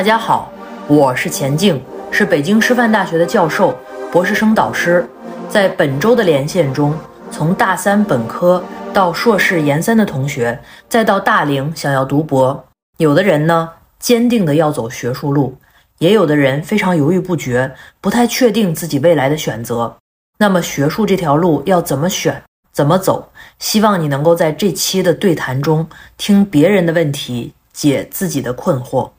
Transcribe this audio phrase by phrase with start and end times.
[0.00, 0.50] 大家好，
[0.88, 1.78] 我是钱静，
[2.10, 3.78] 是北京师范大学的教授、
[4.10, 5.06] 博士生导师。
[5.46, 6.96] 在本周的连线中，
[7.30, 12.64] 从大三本科到硕士研三的同学，再到大龄想要读博，
[12.96, 15.54] 有的人呢坚定的要走学术路，
[15.98, 19.94] 也有的人非常犹豫不决，不太确定自己未来的选择。
[20.38, 23.30] 那么学术这条路要怎么选，怎么走？
[23.58, 29.10] 希望你能够在这期的对谈中听别人的问题，解自己的困惑。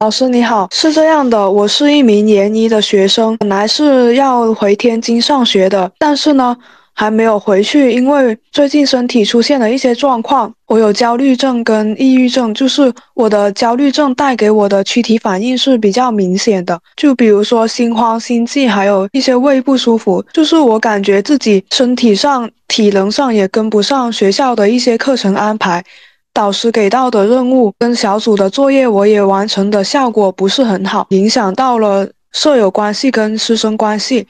[0.00, 6.56] 老师你好，是这样的，我是一名研一的学生，本来是要回天津上学的，但是呢，
[6.94, 25.84] 还没有回去，因为最近身体出现了一些状况，我有焦虑症跟抑郁症，就是我的焦虑症带给我的躯体反应是比较明显的，就比如说心慌、心悸，还有一些胃不舒服，就是我感觉自己身体上、体能上也跟不上学校的一些课程安排。
[26.32, 34.26] 导师给到的任务跟小组的作业，我也完成的效果不是很好，影响到了舍友关系跟师生关系。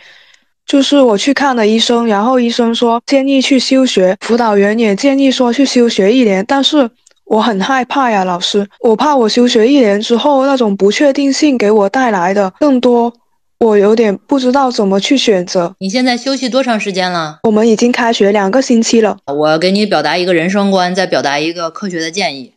[0.66, 6.88] 就是我去看了医生，然后医生说建议去休学，辅导员也建议说去休学一年，但是
[7.24, 13.12] 我很害怕呀，老师，我怕我休学一年之后那种不确定性给我带来的更多。
[13.62, 15.76] 我有点不知道怎么去选择。
[15.80, 17.40] 你现在休息多长时间了？
[17.42, 19.18] 我们已经开学两个星期了。
[19.26, 22.54] 我给你表达一个人生观，再表达一个科学的建议。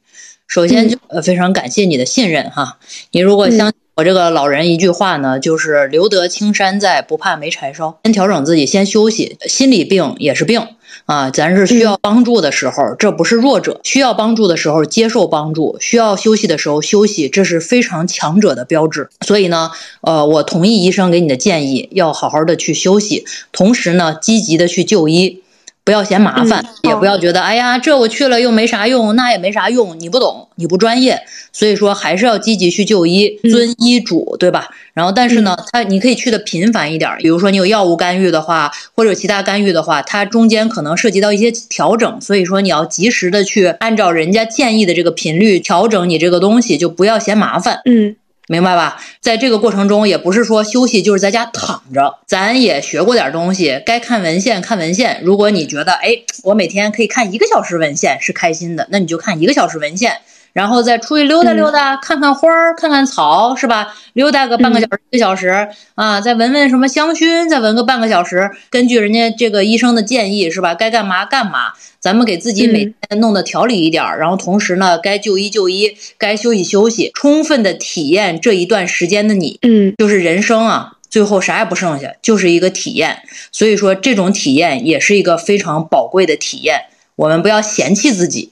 [0.48, 2.78] 首先就呃非常感谢你的信任哈。
[3.12, 8.00] 你如果相信我这个老人一句话呢，就是留得青山在，不怕没柴烧。
[8.04, 9.38] 先调整自己，先休息。
[9.46, 10.68] 心理病也是病。
[11.06, 19.10] 啊，咱是需要帮助的时候，这不是弱者；需要帮助的时候接受帮助，需要休息的时候休息，这是非常强者的标志。
[19.22, 19.70] 所以呢，
[20.02, 25.43] 呃，我同意医生给你的建议，要好好的去休息，同时呢，积极的去就医。
[25.86, 30.00] 不要嫌麻烦，也不要觉得哎呀，这我去了又没啥用，那也没啥用。
[30.00, 31.22] 你不懂，你不专业，
[31.52, 34.70] 所以说还是要积极去就医，遵医嘱，对吧？
[34.94, 47.82] 然后，但是呢，他你可以去的频繁一点，比如说你有药物干预的话，或者其他干预的话，它中间可能涉及到一些调整，所以说你要及时的去按照人家建议的这个频率调整你这个东西，就不要嫌麻烦。
[47.86, 48.16] 嗯。
[48.54, 49.02] 明白吧？
[49.20, 55.22] 在这个过程中，也不是说休息就是在家躺着，咱也学过点东西，该看文献看文献。
[55.24, 56.10] 如果你觉得，哎，
[56.44, 60.20] 我每天可以看一个小时文献是开心的，那你就看一个小时文献。
[60.54, 63.94] 然后再出去溜达溜达，看看花儿，看看草，是吧？
[64.14, 68.52] 溜达个半个小时、一个小时啊，再闻闻什么香薰，再闻个半个小时。
[68.70, 70.76] 根据人家这个医生的建议，是吧？
[70.76, 71.74] 该干嘛干嘛。
[72.00, 79.58] 咱们给自己每天弄得调理一点，然后同时呢，该就医就医，该休息休息，充分的体验这一段时间的你。
[79.62, 83.24] 嗯，就是人生啊，最后啥也不剩下，就是一个体验。
[83.52, 86.88] 所以说，这种体验也是一个非常宝贵的体验。
[87.16, 88.52] 我们不要嫌弃自己。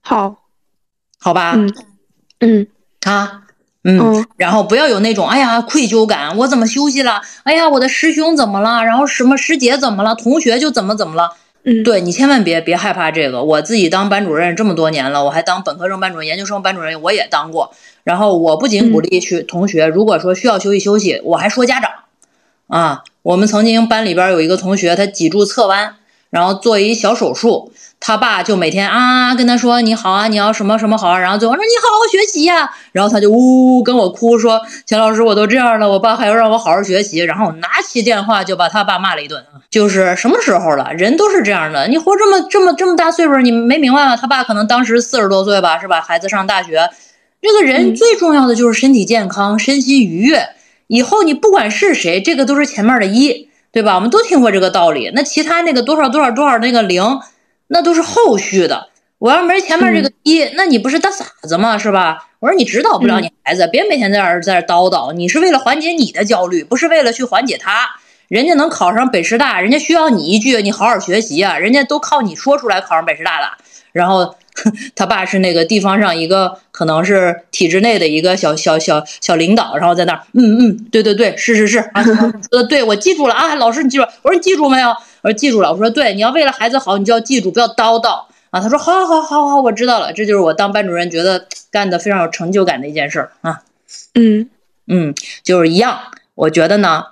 [0.00, 0.39] 好。
[1.20, 1.72] 好吧，嗯
[2.40, 2.66] 嗯
[3.04, 3.42] 啊
[3.82, 7.22] 嗯，然后不要有那种哎呀愧疚感，我怎么休息了？
[7.44, 8.84] 哎呀，我的师兄怎么了？
[8.84, 10.14] 然后什么师姐怎么了？
[10.14, 11.32] 同学就怎么怎么了？
[11.62, 13.42] 嗯，对你千万别别害怕这个。
[13.42, 17.72] 我自己当班主任这么多年了，我还当本科生班主任、研究生班主任，我也当过。
[18.04, 21.90] 然后我不仅鼓励去同学，如果说需要休息休息，我还说家长
[22.66, 23.04] 啊。
[23.22, 25.96] 我们曾经班里边有一个同学，他脊柱侧弯，
[26.30, 27.72] 然后做一小手术。
[28.02, 44.16] 他爸就每天啊跟他说你好啊，你要什么什么好啊，然后最后说你好好学习呀，然后他就呜呜跟我哭说钱老师我都这样了，我爸还要让我好好学习，然后拿起电话就把他爸骂了一顿就是什么时候了，人都是这样的，你活这么这么这么大岁数，你没明白吗？
[44.16, 46.00] 他爸可能当时四十多岁吧，是吧？
[46.00, 46.88] 孩子上大学，
[47.42, 50.48] 这个人最重要的就是身体健康，身心愉悦。
[50.86, 53.94] 以后你不管是谁，这个都是前面的一，对吧？
[53.94, 55.10] 我们都听过这个道理。
[55.14, 57.20] 那其他那个多少多少多少那个零。
[57.72, 58.88] 那都是后续的，
[59.18, 61.78] 我要没前面这个一，那你不是大傻子吗？
[61.78, 62.26] 是吧？
[62.40, 65.12] 我说你指导不了你孩子，别每天在这儿在这叨叨。
[65.12, 67.88] 你是为了缓解你的焦虑，不是为了去缓解他。
[68.26, 73.46] 人家能考上北师大，人家需要你一句你好好学习啊，人家都靠你说出来考上北师大的。
[73.92, 74.34] 然后
[74.94, 82.04] 他爸是那个地方上一个可能是体制内的一个小小小小领导，然后在那儿，嗯嗯，对对对，是是是啊，
[82.50, 84.90] 呃，对我记住了啊，老师你记住，我说你记住没有？
[85.22, 88.60] 我说记住了，我说对，你要为了孩子好，你就要记住，不要叨叨啊。
[88.60, 90.12] 他说好，好，好，好，我知道了。
[90.12, 93.62] 这就是我当班主任觉得干的非常有成就感的一件事儿啊。
[94.14, 94.48] 嗯
[94.86, 95.98] 嗯，就是一样。
[96.34, 97.04] 我觉得呢，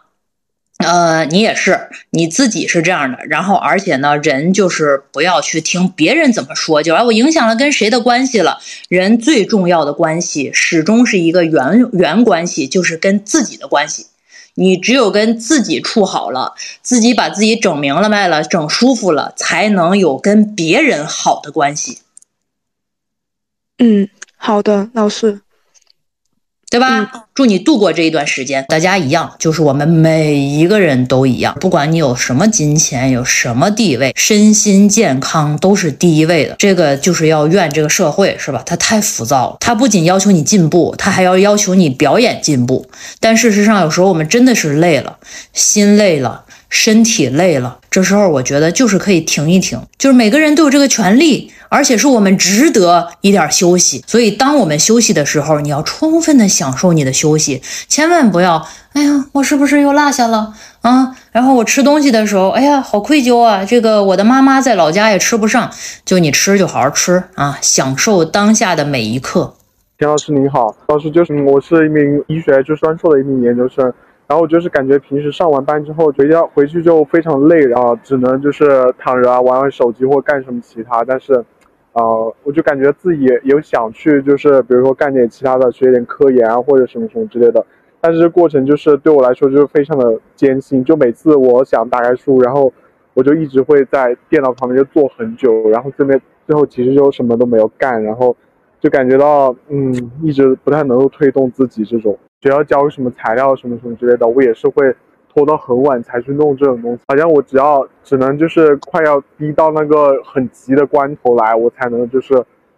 [0.79, 3.19] 呃，你也是，你自己是这样的。
[3.27, 8.61] 然后，而且呢，人就是不要去听别人怎么说，就哎，我影响了跟谁的关系了。
[8.89, 14.07] 人最重要的关系始终是一个原原关系，就是跟自己的关系。
[14.55, 21.99] 你只有跟自己处好了，自己把自己整明了白了，整舒服了，才能有跟别人好的关系。
[23.79, 25.41] 嗯，好的，老师。
[26.71, 27.11] 对吧？
[27.35, 28.65] 祝你度过这一段时间。
[28.69, 36.57] 大家一样，就是我们每一个人都一样，不管你有什么金钱，有什么地位，身心健康都是第一位的。
[36.59, 38.63] 这个就是要怨这个社会，是吧？
[38.67, 42.87] 它太浮躁了，它不仅要求你进步，它还要要求你表演进步。
[43.19, 45.17] 但事实上，有时候我们真的是累了，
[45.53, 46.45] 心累了。
[46.69, 54.05] 身体累了，这时候我觉得就是可以停一停，就是每个人都有这个权利，而且是我们值得一点休息。
[54.07, 61.17] 所以，当我们休息的时候，你要充分的享受你的休息，千万不要，哎呀，我是不是又落下了啊？
[61.33, 63.65] 然后我吃东西的时候，哎呀，好愧疚啊！
[63.65, 65.71] 这个我的妈妈在老家也吃不上，
[66.05, 69.55] 就你吃就好好吃啊，享受当下的每一刻。
[69.97, 73.93] 田老师您好，老师就是我是一名医学就专硕的一名研究生。
[74.29, 78.67] 然后就是感觉平时上完班之后回家回去就非常累，然后只能就是
[78.99, 81.03] 躺着啊玩玩手机或干什么其他。
[81.03, 81.33] 但是，
[81.95, 87.65] 呃，我就感觉自己有想去，就是比如说干点其他的，学点科研啊或者什么什么之类的。
[88.03, 90.85] 但是过程就是对我来说就是非常的艰辛。
[90.85, 92.71] 就每次我想打开书，然后
[93.15, 98.37] 我就一直会在电脑旁边就坐很久，然后这边最后其实就什么都没有干，然后
[98.79, 99.91] 就感觉到嗯
[100.23, 102.17] 一直不太能够推动自己这种。
[102.41, 104.95] 学校交什么材料什么什么之类的，我也是会
[105.35, 107.03] 拖到很晚才去弄这种东西。
[107.09, 112.35] 好像我只要只能就是快要逼到那个很急的关头来，我才能就是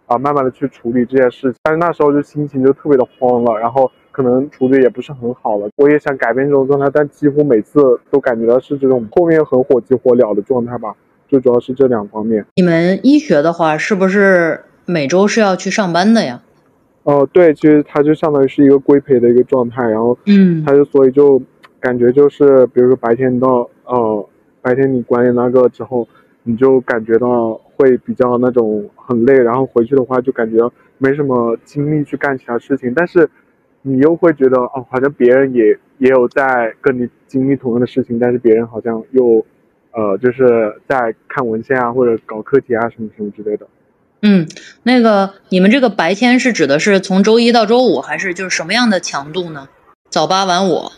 [0.07, 1.59] 啊慢慢的去处理这件事情。
[1.63, 5.69] 但是那时候就心情就特别的慌了，然后可能处理也不是很好了。
[5.77, 10.95] 我也想改变这种状态，但几乎每次都感觉到是这种后面很火急火燎的状态吧。
[11.29, 12.45] 最主要是这两方面。
[12.55, 16.41] 你们医学的话，是不是每周是要去上班的呀？
[17.03, 21.41] 哦，对，其实它就相当于是一个规培的一个状态，然后，嗯，它就所以就
[21.79, 24.29] 感觉就是，比如说白天到，呃，
[24.61, 26.07] 白天你管理那个之后，
[26.43, 33.27] 你就感觉到会比较那种很累，然后回去的话就感觉没什么精力去干其他事情，但是
[33.81, 39.43] 你又会觉得哦，好像别人也也有在跟你经历同样的事情，但是别人好像又，
[39.91, 43.65] 呃，就是在看文献啊或者搞课题啊什么什么之类的。
[44.23, 44.47] 嗯，
[44.83, 49.67] 那个你们这个白天是指的是从周一到周五，还是就是什么样的强度呢？
[50.09, 50.91] 早八晚五？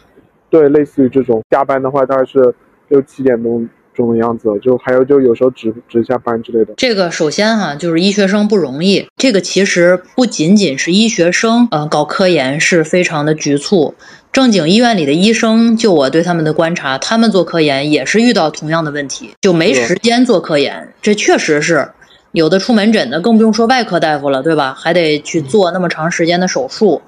[0.50, 1.42] 对，类似于这种。
[1.50, 2.54] 加班的话大概是
[2.90, 6.74] 六七点钟钟的样子，就还有就有时候值值下班之类的。
[6.76, 9.08] 这个首先哈，就是医学生不容易。
[9.16, 13.96] 这个其实不仅仅是医学生，呃，搞科研是非常的局促。
[14.32, 20.94] 正经医院里的医生，就我对他们的观察，他们做科研也是遇到同样的问题，就没时间做科研。
[21.02, 21.88] 这确实是。
[22.34, 24.76] 有的出门诊的，更不用说外科大夫了，对吧？
[24.78, 27.02] 还得去做那么长时间的手术。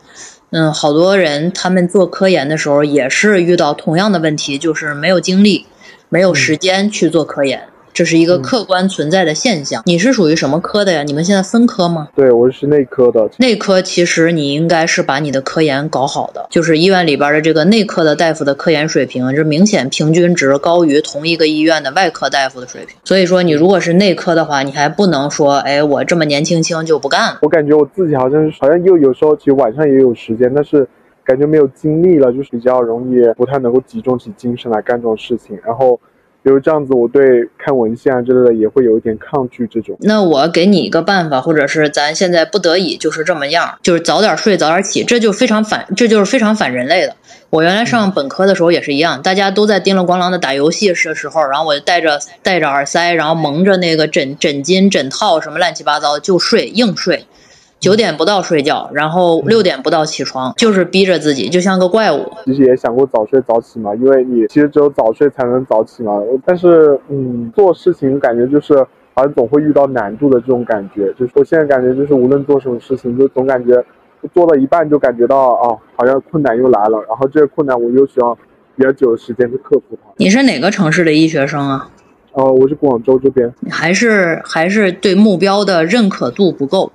[0.51, 5.65] 嗯，好多人他们做科研的时候也是遇到同样的问题，就是没有精力，
[6.09, 7.63] 没有时间去做科研。
[7.95, 9.81] 这是一个客观存在的现象。
[9.85, 11.03] 你是属于什么科的呀？
[11.03, 12.09] 你们现在分科吗？
[12.13, 13.29] 对，我是内科的。
[13.37, 22.97] 内科其实你应该是把你的科研搞好的，就是医院里边的这个内科的大夫的科研水平，这明显平均值高于同一个医院的外科大夫的水平。
[23.05, 27.39] 所以说，你如果是内科的话，你还不能说，哎，我这么年轻轻就不干了。
[27.43, 30.85] 我感觉我自己好像好像又有时候其实晚上也有时间，但是
[31.23, 35.97] 感觉没有精力了，就是比较容易不太能够集中起精神来干这种事情，然后。
[36.45, 39.65] 比如这样子，我对看文献啊之类的也会有一点抗拒。
[39.65, 47.15] 这种，那我给你一个办法，或者是咱现在不得已就是这么样，就是早点睡，早点起，这就非常反，这就是非常反人类的。
[47.49, 57.25] 我原来上本科的时候也是一样，大家都在叮了咣啷的打游戏的时候，然后我就戴着戴着耳塞，然后蒙着那个枕枕巾、枕套什么乱七八糟就睡，硬睡。
[57.79, 62.31] 九点不到睡觉，然后六点不到起床，就是逼着自己，就像个怪物。
[62.45, 66.19] 其实也想过早睡早起嘛，因为你其实只有早睡才能早起嘛。
[66.43, 68.75] 但是，嗯，做事情感觉就是
[69.13, 71.13] 好像总会遇到难度的这种感觉。
[71.13, 73.83] 就是我现在感觉就是无论做什么事情，就总感觉
[74.33, 76.97] 做了一半就感觉到啊，好像困难又来了。
[77.07, 78.35] 然后这个困难我又需要
[78.75, 80.09] 比较久的时间去克服它。
[80.17, 81.89] 你是哪个城市的医学生啊？
[82.31, 83.53] 哦，我是广州这边。
[83.69, 86.91] 还是还是对目标的认可度不够。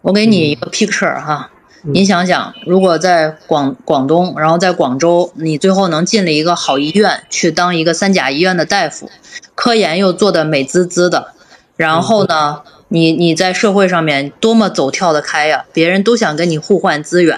[0.00, 1.50] 我给你一个 picture 哈，
[1.82, 9.10] 你想想，如果在广广东，然后在广州，你最后能进了一个好医院，去当一个三甲医院的大夫，
[9.56, 11.32] 科研又做的美滋滋的，
[11.76, 17.36] 然后呢，你你在社会上面多么走跳的开呀，别人都想跟你互换资源，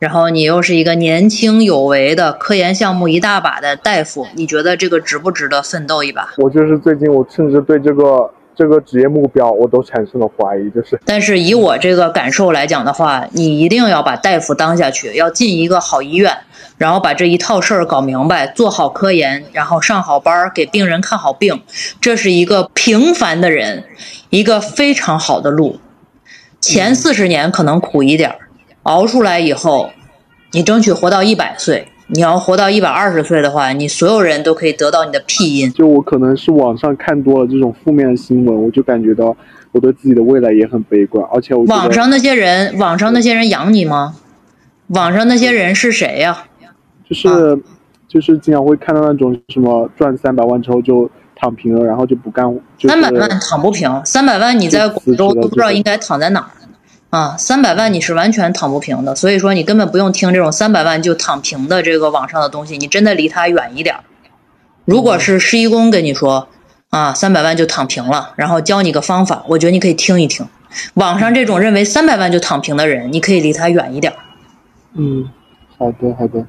[0.00, 6.28] 然后你又是一个年轻有为的科研项目一大把的大夫，你觉得这个值不值得奋斗一把？
[6.38, 8.30] 我就是最近，我甚至对这个。
[8.60, 11.00] 这个职业目标我都产生了怀疑，就是。
[11.06, 16.36] 但是以我这个感受来讲的话，你一定要把大夫当下去，要进一个好医院，
[16.76, 21.62] 然后把这一套事儿搞明白，做好科研，然后上好班，给病人看好病，
[22.02, 23.84] 这是一个平凡的人
[24.28, 25.80] 一个非常好的路。
[26.60, 28.36] 前四十年可能苦一点儿，
[28.82, 29.88] 熬出来以后，
[30.52, 31.88] 你争取活到一百岁。
[32.12, 35.72] 你要活到一百二十岁的话，你所有人都可以得到你的屁音。
[35.72, 39.36] 就我可能是网上看多了这种负面的新闻，我就感觉到
[39.70, 44.16] 我对自己的未来也很悲观，而且我网上那些人，网上那些人养你吗？
[44.88, 46.46] 网上那些人是谁呀？
[47.08, 47.62] 就是
[48.08, 52.44] 就是经常会看到那种什么赚三百万之后就躺平了，然后就不干。
[52.80, 56.50] 三百万躺不平，三百万你在广州都不知道应该躺在哪儿。
[57.10, 63.96] 啊，三百万你是完全躺不平的，所以说你根本不用听这种三百万就躺平的这个网上的东西，你真的离他远一点。
[64.84, 66.48] 如果是施一公跟你说
[66.90, 70.46] 啊，三百万就躺平了，然后教你个方法，我觉得你可以听一听。
[70.94, 74.12] 网上这种认为三百万就躺平的人，你可以离他远一点。
[74.94, 75.28] 嗯，
[75.76, 76.46] 好的好的，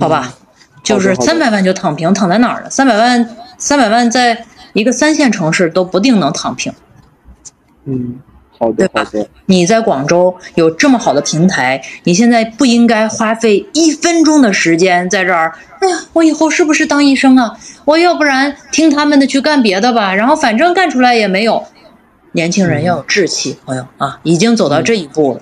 [0.00, 0.34] 好吧，
[0.82, 2.70] 就是三百万就躺平，躺在哪儿了？
[2.70, 6.72] 三百万，三百万在一个三线城市都不定能躺平。
[7.84, 8.18] 嗯。
[8.72, 9.06] 对吧？
[9.46, 15.52] 你在广州有这么好的平台，你现在不应该花费一分钟的时间在这儿。
[15.80, 17.56] 哎呀，我以后是不是当医生啊？
[17.84, 20.14] 我要不然听他们的去干别的吧。
[20.14, 21.64] 然后反正干出来也没有。
[22.32, 25.40] 年轻人要有志气，朋友啊，已经走到这一步了。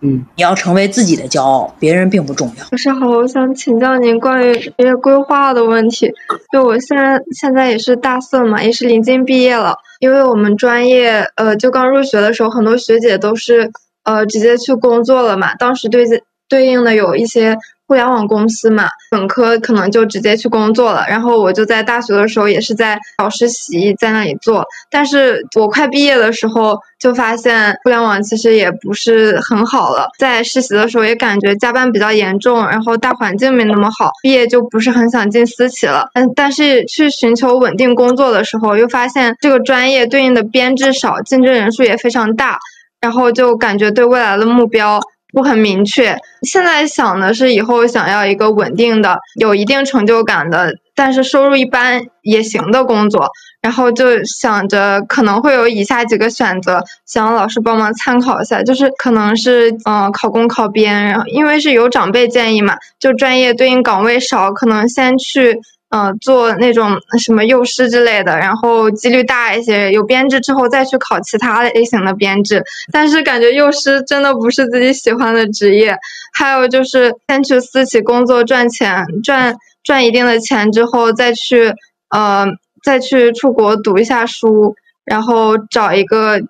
[0.00, 2.64] 嗯，你要成为自己的骄傲，别人并不重要。
[2.70, 6.12] 老师好，我想请教您关于职业规划的问题。
[6.52, 9.78] 就我现在现在也是大四嘛，也是临近毕业了。
[9.98, 13.70] 因为我们专业，呃，就刚入学的时候，很多学姐都是，
[14.04, 15.54] 呃，直接去工作了嘛。
[15.56, 16.04] 当时对
[16.48, 21.06] 对应的有一些互联网公司嘛，本科可能就直接去工作了。
[21.08, 24.66] 然后我就在大学的时候也是在找实习，在那里做。
[24.90, 30.10] 但是我快毕业的时候就发现互联网其实也不是很好了。
[30.18, 36.10] 在实习的时候也感觉加班比较严重，然后大环境没那么好，毕业就不是很想进私企了。
[36.12, 42.58] 嗯，但是去寻求稳定工作的时候，又发现这个专业对应的编制少，竞争人数也非常大，
[43.00, 45.00] 然后就感觉对未来的目标。
[45.32, 53.28] 不很明确，现在想的是以后想要一个稳定的、有一定成就感的，但是收入一般也行的工作。
[53.60, 58.62] 然后就想着可能会有以下几个选择，想让老师帮忙参考一下。
[58.62, 65.58] 就是可能是嗯考公考编，然后因为是有长辈建议嘛，就专业对应岗位少，可能先去。
[65.90, 69.90] 嗯，做那种什么幼师之类的，然后几率大一些。
[69.90, 75.96] 有编制之后再去考其他类型的编制，但是感觉幼师真的不是自己喜欢的职业。
[76.34, 81.72] 还有就是先去私企工作赚钱，赚赚一定的钱之后再去
[82.10, 82.46] 呃
[82.84, 86.40] 再去出国读一下书，然后找一个。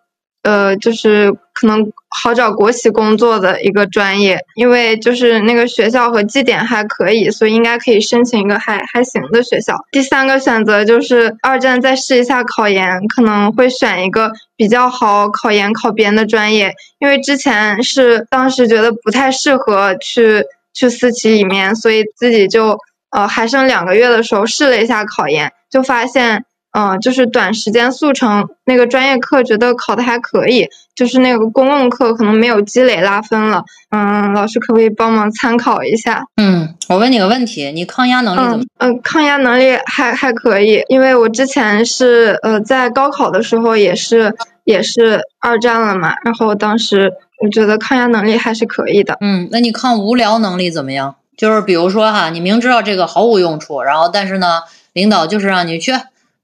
[0.43, 9.77] 呃，就是可能好找国企工作的一个专业，因为就是那个学校和绩点还可以，所以应该可以申请一个还还行的学校。
[9.91, 22.79] 第三个选择就是二战再试一下考研，可能会选一个比较好考研考编的专业，因为之前是当时觉得不太适合去去私企里面，所以自己就
[23.11, 26.45] 呃还剩两个月的时候试了一下考研，就发现。
[26.73, 33.65] 嗯，就是短时间速成那个专业课，觉得考的还可以，就是那个公共课可能没有积累拉分了。
[33.91, 36.25] 嗯，老师可不可以帮忙参考一下？
[36.37, 38.65] 嗯，我问你个问题，你抗压能力怎么？
[38.79, 49.17] 嗯，抗压能力还还可以，因为我之前是呃在高考的时候也是也是二战了嘛，然后当时我觉得抗压能力还是可以的。
[49.23, 51.17] 嗯，那你抗无聊能力怎么样？
[51.37, 54.61] 就是比如说哈，你明知道这个毫无用处，然后但是呢，
[54.93, 55.93] 领导就是让你去。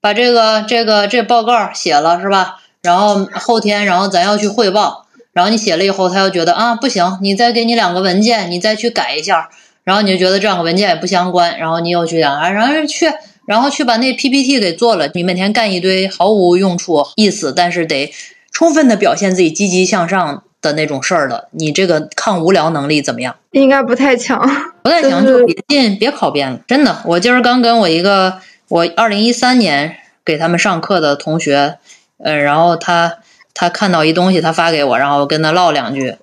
[0.05, 2.57] 把这个这个这报告写了是吧？
[2.83, 9.49] 然后后天，然后咱要去汇报，然后你写了以后，他又觉得啊不行，你再给你两个文件，你再去改一下，
[9.83, 13.11] 然后你就觉得这两个文件也不相关，然后你又去讲啊，然后去，
[13.47, 15.11] 然后去把那 PPT 给做了。
[15.15, 18.13] 你每天干一堆毫无用处、意思，但是得
[18.53, 23.35] 充分的表现自己积极向上的那种事儿的，你这个抗无聊能力怎么样？
[23.53, 24.39] 应该不太强，
[24.83, 26.61] 不太强 就别进，别考编了。
[26.69, 28.35] 真的，我今儿刚跟我一个。
[28.69, 31.79] 我二零一三年给他们上课的同学，
[32.19, 33.19] 嗯，然后他
[33.53, 36.17] 他看到一东西，他发给我，然后我跟他唠两句，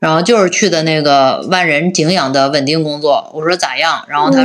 [0.00, 4.04] 然后就是去的那个万人景仰的稳定工作，我说咋样？
[4.08, 4.44] 然后他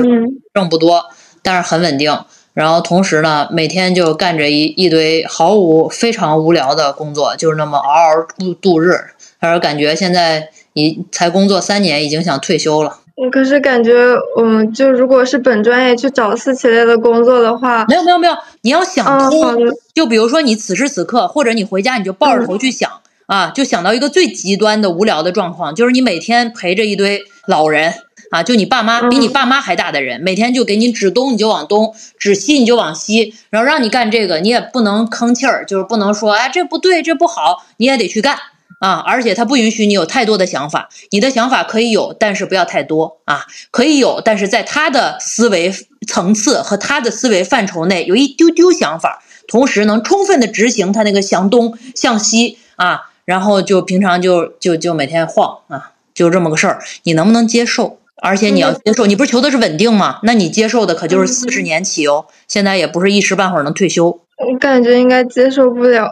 [0.54, 1.06] 挣不多，
[1.42, 2.18] 但是很稳定，
[2.54, 13.00] 然后同时呢，每天就干着一一堆毫无非常无聊的工作，就是那么嗷嗷度度日，他说感觉现在已才工作三年，已经想退休了。
[13.32, 13.92] 可是感觉，
[14.38, 19.58] 嗯，就如果是本专业去找私企类的工作的话，没有没有没有，你要想通，
[19.94, 22.90] 就比如说你此时此刻，或者你回家你就抱着头去想
[23.26, 27.94] 啊，就想到一个最极端的无聊的状况，就是你每天陪着一堆老人
[28.32, 38.38] 啊，就你爸妈比你爸妈还大的人，每天就给你指东你就往东，指西你就往西，然后让你干这个，你也不能吭气儿，就是不能说哎这不对这不好，你也得去干
[38.80, 40.90] 啊，而且它不允许你有太多的想法。
[41.12, 45.74] 你的想法可以有，但是不要太多啊，可以有，但是在他的思维
[46.08, 58.00] 层次和他的思维范畴内有一丢丢想法，同时能充分的执行他那个向东向西啊，然后就平常就就就每天晃啊，就这么个事儿，你能不能接受？
[58.22, 60.20] 而且你要接受，你不是求的是稳定吗？
[60.24, 64.20] 那你接受的可就是四十年起哦，现在也不是一时半会儿能退休。
[64.38, 66.12] 我感觉应该接受不了。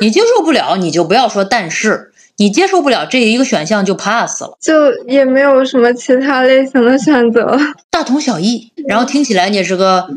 [0.00, 7.58] 你接受不了，你就不要说但是，你接受不了这一个选项就 pass 了，就也没有什么其他类型的选择，
[7.90, 8.72] 大同小异。
[8.86, 10.08] 然后听起来你也是个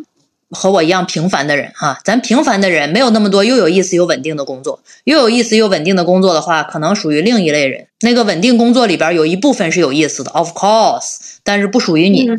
[0.50, 7.88] 和我一样平凡的人哈，咱平凡的人没有那么多又有意思又稳定的工作，又有意思又稳定的工作的话，可能属于另一类人。
[8.02, 12.30] 那个稳定工作里边有一部分是有意思的，of course，但是不属于你。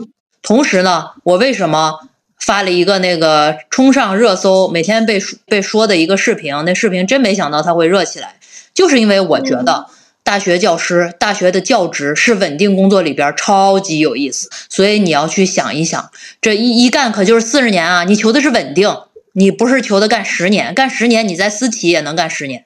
[0.43, 2.01] 同时呢，我为什么？
[2.41, 8.37] 发了一个那个冲上热搜，每天被被说的一个视频，那视频真没想到它会热起来，
[8.75, 9.87] 就是因为我觉得
[10.23, 18.05] 大学教师、大学的教职是稳定工作里边超级有意思，所以你要去想一想，这一一干可就是四十年啊！
[18.05, 18.89] 你求的是稳定，
[19.33, 22.65] 你不是求的干十年，干十年你在私企也能干十年，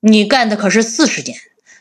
[0.00, 1.38] 你干的可是四十年。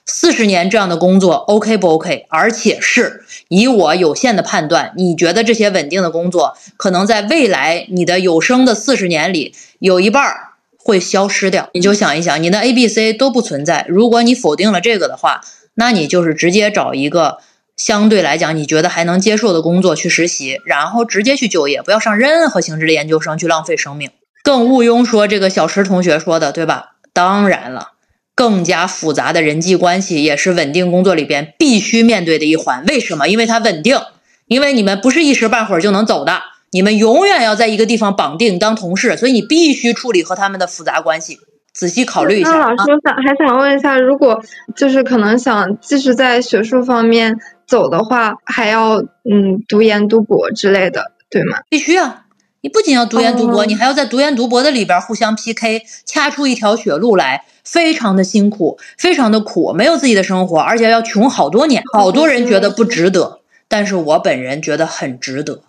[0.10, 2.26] 四十年这样的工作，OK 不 OK？
[2.30, 11.70] 而且是以我有限的判断，你觉得这些稳定的工作，可能在未来你的有生的四十年里，有一半儿会消失掉。
[11.74, 13.86] 你就想一想，你的 A、B、C 都不存在。
[13.90, 15.42] 如果你否定了这个的话，
[15.76, 17.40] 那你就是直接找一个
[17.76, 24.12] 相对来讲你觉得还能接受的工作去实习，然后直接去就业，不要上任何形式的研究生去浪费生命。
[24.42, 26.94] 更毋庸说这个小石同学说的，对吧？
[27.12, 27.92] 当然了。
[28.38, 32.86] 更加复杂的人际关系也是稳定工作里边必须面对的一环。
[32.88, 33.28] 为什么？
[33.28, 33.98] 因为它稳定，
[34.46, 41.40] 因为你们不是一时半会儿就能走的，你们永远要在一个地方绑定当同事，所以你必须处理和他们的复杂关系。
[41.74, 42.52] 仔细考虑一下。
[42.52, 44.44] 那老师想还想问一下，如果
[44.76, 51.58] 就是可能想继续在学术方面走的话，还要嗯读研读博之类的，对吗？
[51.70, 52.27] 必须啊！
[52.62, 57.46] 你不仅要读研读博，你还要在读研读博的里边互相 PK，掐出一条血路来。
[57.64, 61.84] 非常的辛苦，非常的苦，没有自己的生活，而且要穷好多年。
[61.94, 65.64] 好多人觉得不值得，但是我本人觉得很值得。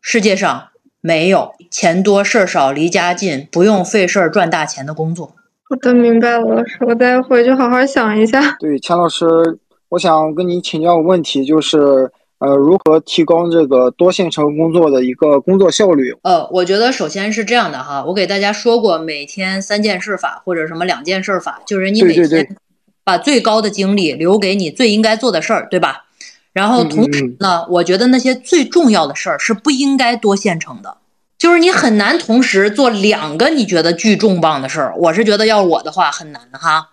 [0.00, 0.68] 世界上
[1.02, 5.34] 没有钱多事儿少、离家近、不用费事儿赚大钱的工作。
[5.68, 8.56] 好的，明白了，老师，我再回去好好想一下。
[8.58, 9.26] 对，钱老师，
[9.90, 12.10] 我想跟您请教个问题，就是。
[12.44, 16.12] 呃，如何提高这个多线程工作的一个工作效率？
[16.22, 22.56] 呃，我觉得首先是这样的哈，我给大家说过每天三件事法或者什么两件事法，就是你每天
[23.04, 26.06] 把最高的精力留给你最应该做的事儿，对吧？
[26.52, 30.96] 然后同时呢，我觉得那些最重要的事儿是不应该多线程的，
[31.38, 34.94] 就是你很难同时做两个你觉得巨重磅的事儿。
[34.96, 36.88] 我是觉得要我的话很难哈，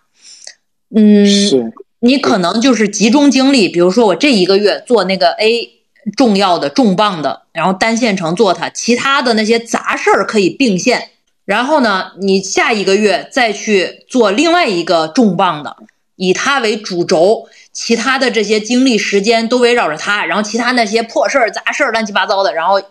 [0.95, 1.25] 嗯。
[1.25, 1.73] 是。
[2.01, 5.69] 你可能就是集中精力，比如说我这一个月做那个 A
[6.15, 11.09] 重要的重磅的，然后单线程做它，其他的那些杂事儿可以并线。
[11.43, 15.75] 然后呢，你下一个月再去做另外一个重磅的，
[16.15, 22.81] 以它为主轴，其他的这些精力时间都围绕着它，然后其他那些破事儿、杂事儿、乱七八糟的，然后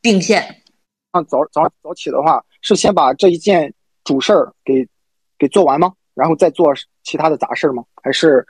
[0.00, 0.62] 并线。
[1.12, 4.88] 啊，早早早起的话，是先把这一件主事儿给
[5.38, 5.92] 给做完吗？
[6.14, 6.74] 然后再做
[7.04, 7.84] 其他的杂事儿吗？
[8.02, 8.44] 还是？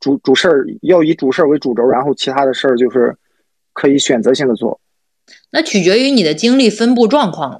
[0.00, 3.14] 主主事儿要以主事儿为主轴，然后其他的事儿就是
[3.72, 4.80] 可以选择性的做。
[5.50, 7.58] 那取决于你的精力分布状况了。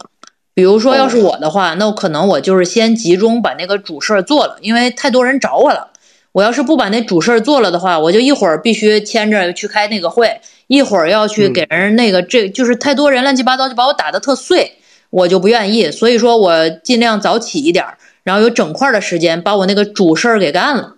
[0.53, 5.93] 比如说，要是我的话，那可能我就是先集中把那个主事儿做了，因为太多人找我了。
[6.33, 14.73] 我要是不把那主事儿做了的话，我就一会儿必须牵着去开那个会，一会儿要去给人那个，这就是太多人乱七八糟就把我打的特碎，
[15.11, 15.91] 我就不愿意。
[15.91, 17.85] 所以说我尽量早起一点，
[18.23, 20.97] 然后有整块的时间把我那个主事儿给干了。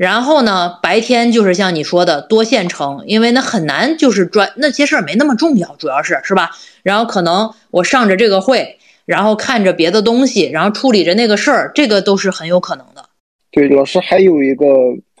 [0.00, 6.52] 然后呢，白天就是像你说的多线程，因为那很难，就是专那些事儿没那么重要，主要是是吧？
[6.82, 13.04] 然后可能我上着这个会，然后看着别的东西，然后处理着那个事儿，这个都是很有可能的。
[13.50, 14.64] 对，老师还有一个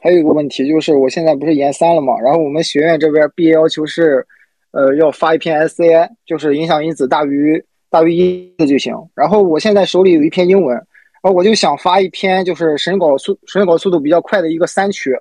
[0.00, 4.26] 还有一个问题，就是我现在不是研三了嘛，然后我们学院这边毕业要求是，
[4.70, 8.94] 呃，要发一篇 SCI，就是影响因子大于大于一的就行。
[9.14, 10.82] 然后我现在手里有一篇英文。
[11.22, 15.14] 然后我就想发一篇，就是审稿速审稿速度比较快的一个三区，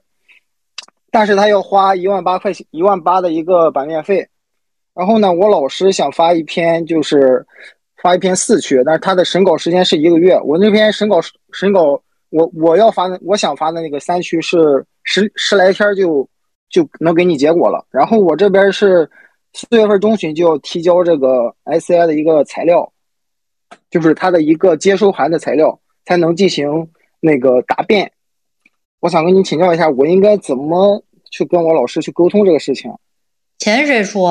[1.11, 4.25] 但是他要花一万八块钱，一万八的一个版面费。
[4.93, 7.45] 然后呢，我老师想发一篇，就是
[8.01, 10.39] 发一篇四区，但是他的审稿时间是一个月。
[10.41, 11.19] 我那篇审稿
[11.51, 16.27] 审稿，我我要发的，我想发的那个三区是十十来天就
[16.69, 17.85] 就能给你结果了。
[17.91, 19.09] 然后我这边是
[19.53, 22.89] 四月份中旬就要提交这个 SCI 的一个材料，
[23.89, 25.77] 就是他的一个接收函的材料。
[26.09, 28.11] 才能进行那个答辩，
[28.99, 32.91] 我想跟你请教一下，我应该怎么去跟我老师去沟通这个事情？
[33.59, 34.25] 钱谁出？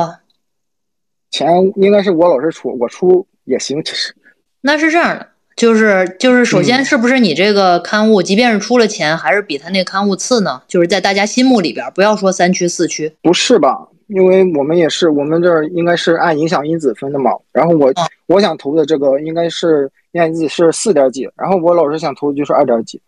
[1.31, 3.81] 钱应该是我老师出，我出也行。
[3.85, 4.13] 其实
[4.61, 10.61] 那是这样的，就是就是，首先是不是你这个刊物，即便是出了钱，还是比他那个刊物次呢？
[10.67, 13.87] 就是在大家心目里边，不要说三区四区，不是吧？
[14.09, 17.31] 因为我们也是，我们这儿应该是按影响因子分的嘛。
[17.53, 17.93] 然后我、
[18.27, 23.01] 我想投的这个应该是影响因子是四点几，然后我老师想投的就是二点几。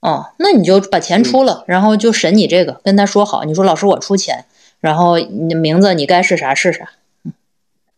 [0.00, 4.44] 哦，那你就把钱出了，然后就审你这个，跟他说好，你说老师我出钱，
[4.80, 6.88] 然后你的名字你该是啥是啥。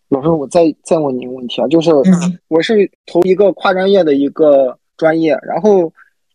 [0.08, 5.90] 老师，我再再问你一个问题啊，就是嗯我是投一个跨专业的一个专业，然后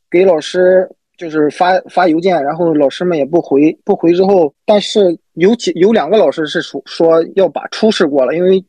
[0.10, 8.64] 给老师就是发发邮件，然后老师们也不回，不回之后，但是有几有两个老师是说说要把初试过了，因为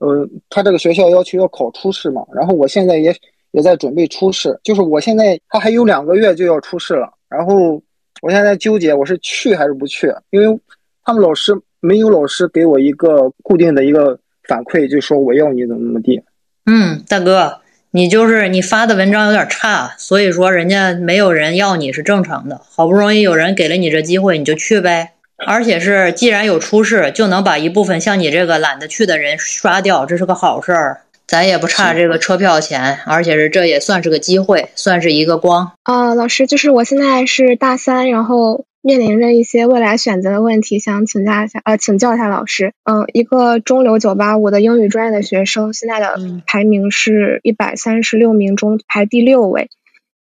[0.00, 3.14] 呃他这个学校要求要考初试嘛，然后我现在也
[3.52, 7.82] 也在准备初试，就是我现在他还有两个月就要初试了，然后
[8.22, 10.60] 我现在纠结我是去还是不去，因为
[11.04, 16.22] 他们老师没有老师给我一个固定的一个反馈，就说我要你怎么怎么地。
[16.64, 22.60] 嗯，大哥，你就是你发的文章有点差，所以说人家没有人要你是正常的。
[22.68, 25.12] 好不容易有人给了你这机会，你就去呗。
[25.44, 31.00] 而且是既然有出事，就能把一部分像你这个懒得去的人刷掉，这是个好事儿。
[31.26, 35.72] 咱也不差这个车票钱，而且是这也算是个机会，算是一个光。
[35.82, 42.74] 啊、老师，就是我现在是大三，然后面临着一些未来选择的问题，想请教一下，呃，请教一下老师。
[42.84, 49.68] 嗯、一个中流九八五的英语专业的学生，现在的嗯排名是一百三十六名中排第六位，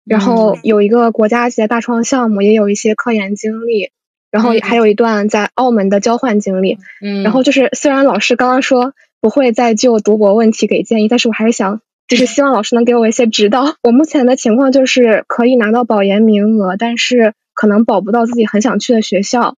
[0.05, 3.91] 然后嗯有一个国家级的大创项目，也有一些科研经历，
[4.31, 6.77] 然后嗯还有一段在澳门的交换经历。
[7.01, 13.75] 嗯，然后就是，虽然老师刚刚说不会再就读博问题给建议，但是我还是想，就是希望老师能给我一些指导。
[13.83, 19.55] 我目前的情况就是可以拿到保研名额，但是可能保不到自己很想去的学校，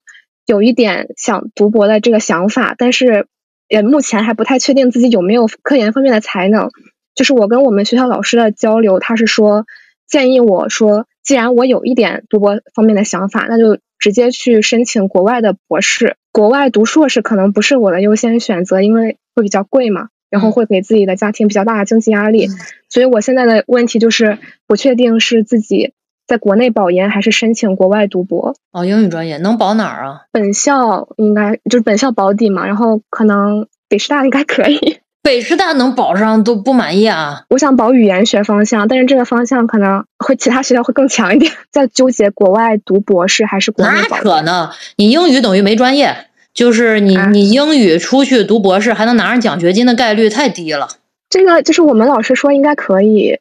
[0.46, 3.26] 有一点想读博的这个想法，但是
[3.68, 6.70] 也目前还不太确定自己有没有科研方面的才能。
[7.14, 9.66] 就是我跟我们学校老师的交流，他是说
[10.08, 16.16] 建议我说，既然我有一点读博方面的想法，那就直接去申请国外的博士。
[16.32, 22.48] 国外读硕士可能不是我的优先选择，因为会比较贵嘛，然后会给自己的家庭比较大的经济压力。
[22.88, 25.92] 所以我现在的问题就是不确定是自己
[26.26, 28.54] 在国内保研还是申请国外读博。
[28.72, 30.22] 哦，英语专业能保哪儿啊？
[30.32, 34.99] 本校应该就是本校保底嘛，然后可能北师大应该可以。
[35.22, 37.44] 北师大能保上都不满意啊？
[37.50, 41.52] 我想保语言学方向，但是这个方向可能会其他学校会更强一点。
[41.70, 44.24] 在纠结国外读博士还是国内保研。
[44.24, 44.70] 可能？
[44.96, 50.88] 你英语等于没专业，就是你啊你英语出去读博士还能拿上奖学金的概率太低了。
[51.28, 53.38] 这个就是我们老师说应该可以，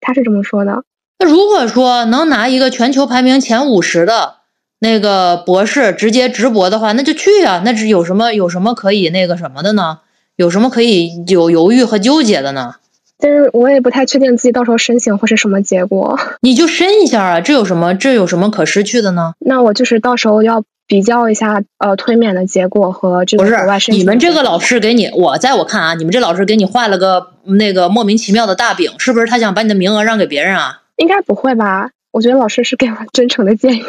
[0.00, 0.82] 他是这么说的。
[1.20, 4.34] 那如果说能拿一个全球排名前五十的
[4.80, 10.00] 那个博士直接直博的话，那就去啊、那是有什么有什么可以那个什么的呢？
[10.40, 12.76] 有什么可以有犹豫和纠结的呢？
[13.18, 16.18] 但是我也不太确定自己到时候申请会是什么结果。
[16.40, 19.34] 你就申一下啊，这有什么这有什么可失去的呢？
[19.38, 24.00] 那我就是到时候要比较一下呃推免的结果和这个不是国外申请。
[24.00, 30.80] 你们这个老，师给你，我在我看啊，你们这老师给你画了个那个莫名其妙的大饼，是不是他想把你的名额让给别人啊？
[30.96, 31.90] 应该不会吧？
[32.12, 33.84] 我觉得老师是给我 真诚的建议。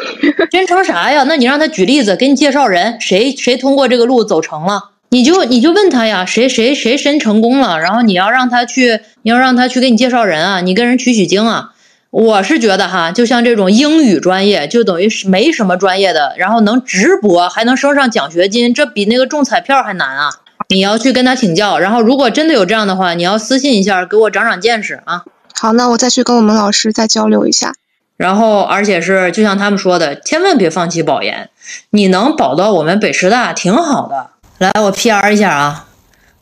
[0.50, 1.24] 真诚啥呀？
[1.26, 11.74] 那你让他举例子，给你介绍人，谁谁通过这个路走成了，你就你就问他呀，谁谁谁申成功了，然后你要让他去，你要让他去给你介绍人啊，你跟人取取经啊。
[12.08, 20.30] 我是觉得哈，就像这种英语专业，就等于是没什么专业的，然后能直播还能升上奖学金，这比那个中彩票还难啊！
[20.70, 25.24] 你要去跟他请教，然后如果真的有这样的话，你要私信一下，给我长长见识啊。
[25.54, 27.74] 好，那我再去跟我们老师再交流一下。
[28.16, 31.50] 然后，而且是就像他们说的，千万别放弃保研。
[31.90, 34.31] 你能保到我们北师大挺好的。
[34.62, 35.86] 来，我 PR 一下啊，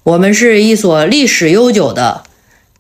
[0.03, 2.23] 我们是一所历史悠久的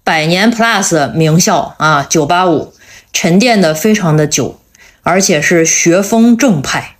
[0.04, 2.68] 百年 plus 名校啊，985，
[3.10, 4.60] 沉淀的非常的久，
[5.02, 6.96] 而且是学风正派。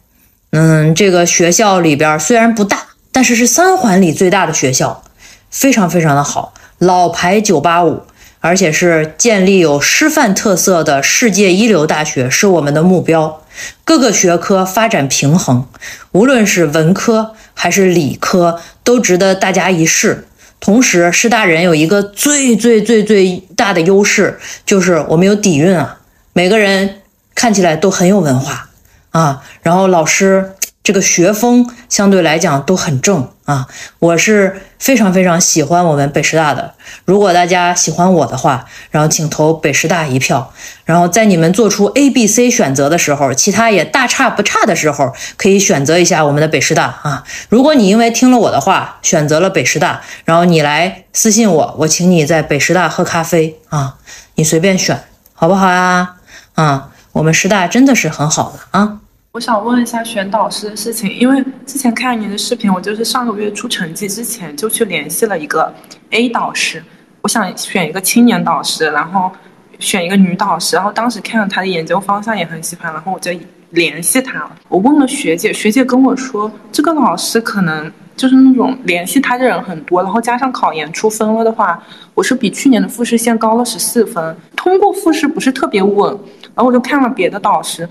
[0.53, 5.05] 嗯，这个学校里边虽然不大，但是是三环里最大的学校，
[5.50, 8.00] 非常非常的好，老牌985。
[8.42, 13.42] 而且是建立有师范特色的世界一流大学是我们的目标。
[13.85, 15.66] 各个学科发展平衡，
[16.12, 20.26] 无论是文科还是理科，都值得大家一试。
[20.60, 26.00] 同时，师大人有一个最最最最大的优势，就是我们有底蕴啊，
[26.32, 27.02] 每个人
[27.34, 28.70] 看起来都很有文化
[29.10, 29.42] 啊。
[29.60, 36.74] 然后老师这个学风相对来讲都很正啊，我是非常非常喜欢我们北师大的。
[37.04, 40.52] 如果大家喜欢我的话，然后请投北师大一票。
[40.84, 47.24] 然后在你们做出 A、B、C 选择的时候，其他也大差不差的时候，可以选择一下我们的北师大啊。
[47.50, 53.96] 如果你因为听了我的话选择了北师大，然后你来私信我，我请你在北师大喝咖啡啊，
[54.36, 56.16] 你随便选，好不好呀？
[56.54, 58.98] 啊，我们师大真的是很好的啊。
[59.32, 65.72] 我想问一下选导师的事情，因为之前看您的视频，我就是上个月出成绩之前就去联系了一个
[66.10, 66.82] A 导师，
[67.22, 69.30] 我想选一个青年导师，然后
[69.78, 73.30] 选一个女导师，然后当时看了他的研究方向也很喜欢，然后我就
[73.70, 74.50] 联系他了。
[74.68, 81.80] 我问了学姐，学姐跟我说，这个老师可能就是那种联系他的人很多，然后加上考研出分了的话，
[82.14, 86.10] 我是比去年的复试线高了十四分，通过复试不是特别稳，
[86.52, 87.88] 然后我就看了别的导师。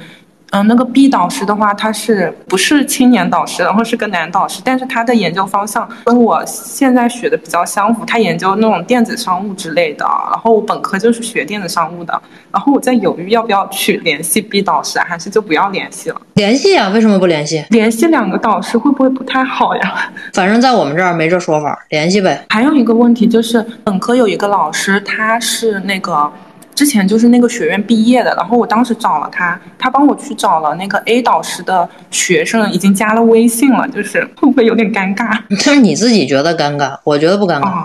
[0.51, 3.61] 嗯，那个 B 导师的话，他是不是青年导师？
[3.61, 8.03] 然后是个男导师，但是他的研究方向跟我现在学的比较相符。
[8.05, 10.03] 他研究那种电子商务之类的。
[10.31, 12.19] 然后我本科就是学电子商务的。
[12.51, 16.19] 然后我在犹豫要不要去联系 B 导师，还是就不要联系了。
[16.33, 16.89] 联系呀？
[16.89, 17.63] 为什么不联系？
[17.69, 20.11] 联系两个导师会不会不太好呀？
[20.33, 22.43] 反正在我们这儿没这说法，联系呗。
[22.49, 26.31] 还有一个问题就是，本科有一个老师，他是那个。
[26.79, 35.37] 之前就是那个学院毕业的，然后我当时找了他，他帮我去找了那个 A 导师的学生，已经加了微信了，就是会不会有点尴尬？
[35.57, 37.83] 就是你自己觉得尴尬，我觉得不尴尬。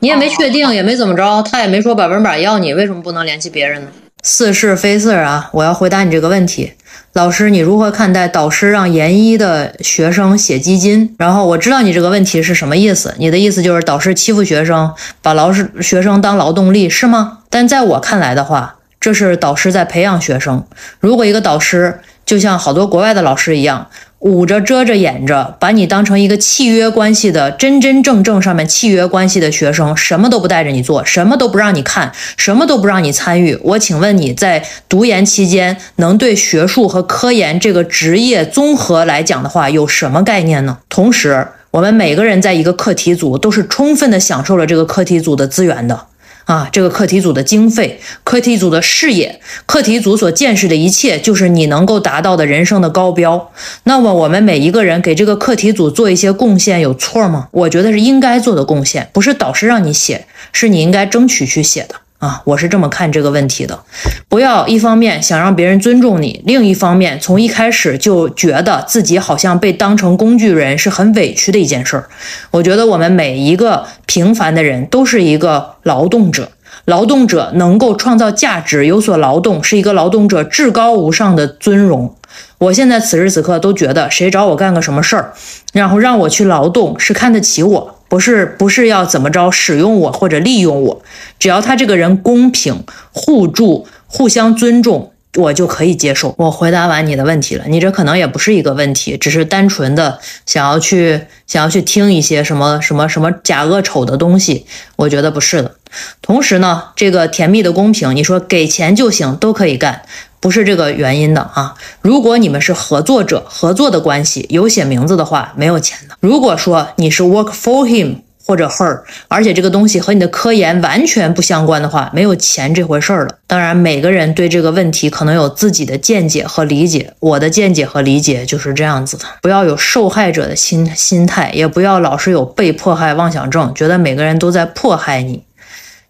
[0.00, 3.88] 你也没确定，也没怎么着，他也没说百分百要你，为什么不能联系别人呢？
[4.24, 5.48] 似是非是啊！
[5.52, 6.72] 我要回答你这个问题。
[7.14, 11.14] 老师，你如何看待导师让研一的学生写基金？
[11.18, 17.40] 然后我知道你这个问题是什么意思，你的意思就是导师欺负学生，把老师学生当劳动力是吗？
[17.50, 20.64] 但在我看来的话，这是导师在培养学生。
[21.00, 23.88] 如果一个导师就像好多国外的老师一样。
[24.22, 33.58] 捂着遮着掩着，把你当成一个契约关系的真真正正上面契约关系的学生，什么都不带着你做，什么都不让你看，什么都不让你参与。
[33.64, 40.78] 我请问你在读研期间，能对学术和科研这个职业综合来讲的话，有什么概念呢？
[40.88, 46.06] 同时，我们每个人在一个课题组都是充分的享受了这个课题组的资源的。
[46.44, 53.52] 啊，这个课题组的经费、课题组的视野、课题组所见识的一切，就是你能够达到的人生的高标。
[53.84, 57.48] 那么，我们每一个人给这个课题组做一些贡献，有错吗？
[57.52, 61.94] 我觉得是应该做的贡献，不是导师让你写，是你应该争取去写的。
[62.22, 63.80] 啊，我是这么看这个问题的，
[64.28, 72.08] 不要一方面想让别人尊重你，另一方面从一开始就觉得自己好像被当成工具人，是很委屈的一件事儿。
[72.52, 76.52] 我觉得我们每一个平凡的人都是一个劳动者，
[76.84, 82.14] 劳动者能够创造价值，有所劳动，是一个劳动者至高无上的尊荣。
[82.58, 85.32] 我现在此时此刻都觉得，谁找我干个什么事儿，
[85.72, 87.98] 然后让我去劳动，是看得起我。
[88.12, 91.02] 不是不是要怎么着使用我或者利用我，
[91.38, 96.34] 只要他这个人公平、互助、互相尊重，我就可以接受。
[96.36, 105.74] 我回答完你的问题了，你这可能也不是一个问题，只是单纯的想要去想要去听一些什么什么什么假恶丑的东西，我觉得不是的。
[106.20, 110.02] 同时呢，这个甜蜜的公平，你说给钱就行，都可以干。
[110.42, 111.72] 不是这个原因的啊！
[112.00, 116.16] 如果你们是合作者、合作的关系，有写名字的话，没有钱的。
[116.18, 123.38] 如果说你是 work for him 或者 her，而且这个东西和你的科研完全不相关的话，没有钱这回事儿了。
[123.46, 127.14] 当然，每个人对这个问题可能有自己的见解和理解。
[127.20, 135.44] 我的见解和理解就是这样子的：不要有受害者的心心态，也不要老是有被迫害妄想症，觉得每个人都在迫害你。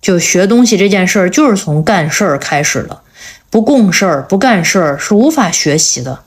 [0.00, 2.98] 就学东西这件事儿，就是从干事儿开始的。
[3.52, 6.18] 不共事儿、不干事儿是无法学习的，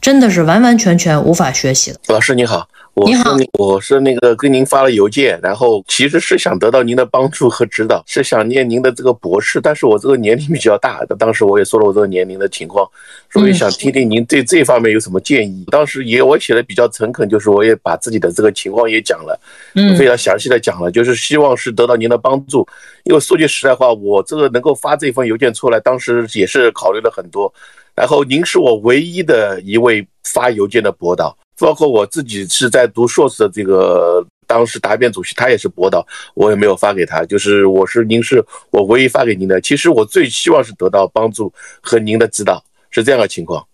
[0.00, 1.98] 真的是完完全全无法学习的。
[2.06, 2.66] 老师你好。
[3.06, 12.88] 你好，我是那个跟您发了邮件，然后其实是想得到您的帮助和指导，是想念您的这个博士，但是我这个年龄比较大，当时我也说了我这个年龄的情况，
[13.30, 15.64] 所以想听听您对这方面有什么建议。
[15.70, 19.40] 当时也我写的比较诚恳，就是我也把自己的这个情况也讲了，
[19.74, 22.66] 嗯，非常详细的讲了，就是希望是得到您的帮助。
[23.04, 27.52] 因为说句实在话，我这个能够发这封邮件出来，当时也是考虑了很多，
[27.94, 31.36] 然后您是我唯一的一位发邮件的博导。
[31.60, 39.60] 包括我自己是在读硕士的这个当时答辩主席，他也是博导，我也没有发给他，就是我是您是我唯一发给您的。
[39.60, 43.64] 其实我最希望是得到帮助和您的指导，是这样的情况。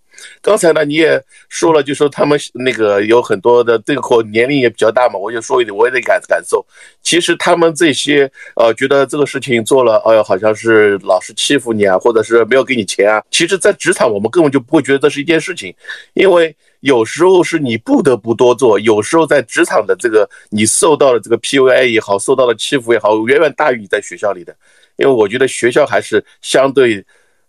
[0.40, 6.64] 刚才呢你也说了，就说他们那个有很多的对口年龄也比较大嘛，我就说一点，我也得感感受。
[7.02, 13.22] 其实他们这些呃觉得这个事情做了，哎呦好像是老师欺负你啊，或者是没有给你钱啊。
[13.30, 15.74] 其实，在职场我们根本就不会觉得这是一件事情，
[16.12, 16.54] 因为。
[16.86, 24.54] 有时候是你不得不多做，有时候在职场的这个你受到的这个 PUA 也好，受到的欺负也好，远远大于你在学校里的。
[24.94, 27.04] 因为我觉得学校还是相对，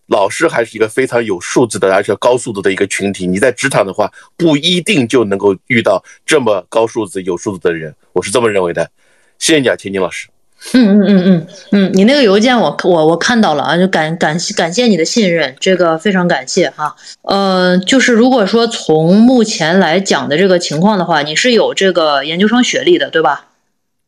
[0.08, 3.28] 老师还是一个非常有素质的，而且高素质的一个群体。
[3.28, 7.96] 你在职场的话，不一定就能够遇到这么高素质、有素质的人。
[8.14, 8.90] 我是这么认为的。
[9.38, 10.28] 谢谢你啊，天津老师。
[10.74, 16.96] 嗯嗯嗯嗯嗯，你那个邮件我我我看到了啊，就感感谢感谢你的信任，这个非常感谢哈。
[17.22, 23.46] 呃，就是如果说从目前来讲的这个情况的话，你是有这个研究生学历的，对吧？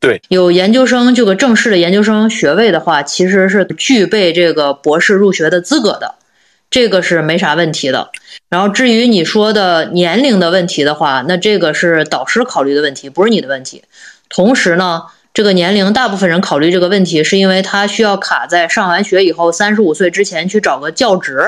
[0.01, 6.15] 对，有研究生这个正式的研究生学位的话，其实是具备这个博士入学的资格的，
[6.69, 8.09] 这个是没啥问题的。
[8.49, 13.83] 然后至于你说的年龄的问题的话，那这个是导师考虑的问题，不是你的问题。
[14.27, 15.03] 同时呢。
[15.33, 21.39] 这个年龄，大部分人考虑这个问题，是因为他需要卡在上完学以后三十五岁之前去找个教职，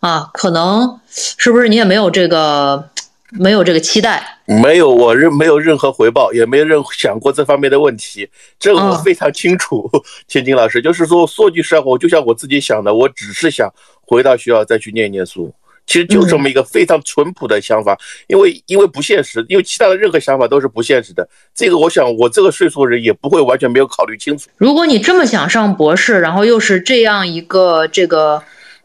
[0.00, 2.90] 啊，可能是不是你也没有这个
[3.30, 4.38] 没有这个期待？
[4.46, 9.88] 没有，我任没有任何回报，也没有任想过这方面的问题，这个我非常清楚。
[10.26, 15.54] 天津老师，就是说说句实话，就像我自己想的，我只是想回到学校再去念一念书。
[15.90, 17.98] 其实就这么一个非常淳朴的想法，
[18.28, 21.28] 因为因为不现实，因为其他的任何想法都是不现实的。
[21.52, 24.48] 这个我想，我这个岁数的人也不会完全没有考虑清楚。
[24.56, 28.40] 如果你这么想上博士，然后又是这样一个这个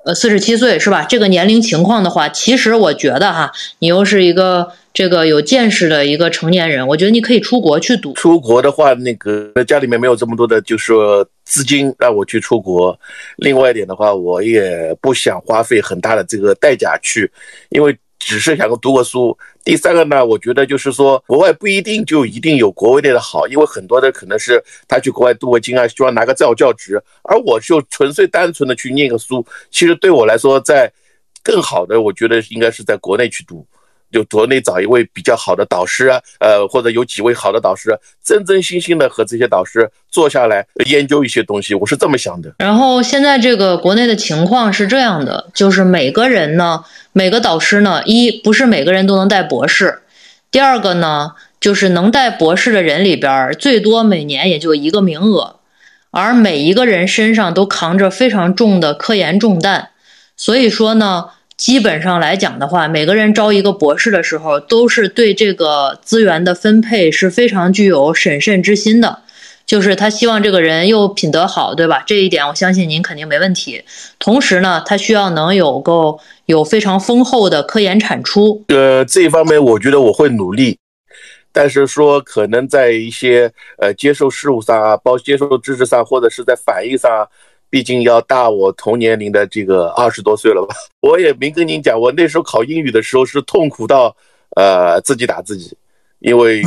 [0.05, 1.03] 呃四十七岁是吧？
[1.03, 4.71] 这个年龄情况的话，其实我觉得哈，你又是一个。
[4.95, 8.13] 这个有见识的一个成年人，我觉得你可以出国去读。
[8.13, 12.97] 出国的话，那个家里面没有这么多的，就是说资金让我去出国。
[13.35, 17.29] 另外一点的话，我也不想花费很大的这个代价去，
[17.71, 19.37] 因为只是想读个书。
[19.65, 29.43] 第三个呢，我觉得就是说，国外不一定就一定有国内的好，因为很多的可能是他去国外镀个金啊，希望拿个教教职，而我就纯粹单纯的去念个书。
[29.71, 30.89] 其实对我来说，在
[31.43, 33.65] 更好的，我觉得应该是在国内去读。
[34.15, 42.55] 就国内找一位比较好的导师啊，呃，或者有几位好的导师，真真心心的和这些导师坐下来研究一些东西，我是这么想的。
[42.59, 50.03] 然后现在这个国内的情况是这样的，就是每个人呢，每个导师呢，一不是每个人都能带博士，
[50.49, 55.57] 第二个呢，就是能带博士的人里边，最多每年也就一个名额，
[56.11, 59.89] 而每一个人身上都扛着非常重的科研重担，
[60.37, 61.31] 所以说呢。
[61.57, 69.19] 基本上来讲的话，每个人招一个博士的时候，都是对这个资源的分配是非常具有审慎之心的。
[69.65, 72.03] 就是他希望这个人又品德好，对吧？
[72.05, 73.83] 这一点我相信您肯定没问题。
[74.19, 78.63] 同时呢，他需要能有够有非常丰厚的科研产出。
[78.67, 80.77] 呃，这一方面我觉得我会努力，
[81.51, 87.27] 但是说可能在一些呃接受事物上啊，包接受知识上，或者是在反应上。
[87.75, 90.73] 毕竟要大我同年龄的这个二十多岁了吧？
[91.03, 94.15] 我也没跟您讲，我那时候考英语的时候是痛苦到，
[94.55, 95.77] 呃，自己打自己，
[96.19, 96.63] 因为